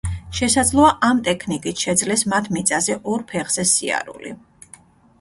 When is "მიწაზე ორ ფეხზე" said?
2.57-3.71